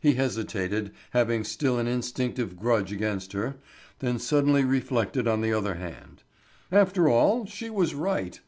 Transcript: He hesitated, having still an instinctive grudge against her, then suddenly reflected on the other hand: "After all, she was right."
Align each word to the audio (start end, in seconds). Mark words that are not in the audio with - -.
He 0.00 0.14
hesitated, 0.14 0.92
having 1.10 1.44
still 1.44 1.78
an 1.78 1.86
instinctive 1.86 2.56
grudge 2.56 2.90
against 2.90 3.34
her, 3.34 3.56
then 3.98 4.18
suddenly 4.18 4.64
reflected 4.64 5.28
on 5.28 5.42
the 5.42 5.52
other 5.52 5.74
hand: 5.74 6.22
"After 6.72 7.06
all, 7.06 7.44
she 7.44 7.68
was 7.68 7.94
right." 7.94 8.40